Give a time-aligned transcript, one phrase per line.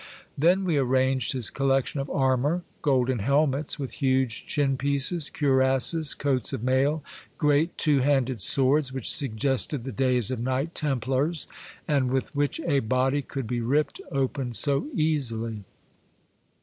[0.35, 6.53] Then we arranged his collection of armor, golden helmets with huge chin pieces, cuirasses, coats
[6.53, 7.03] of mail,
[7.37, 11.45] great two handed swords, which suggested the days of Knight templars,
[11.87, 15.65] and with which a body could be ripped open so easily.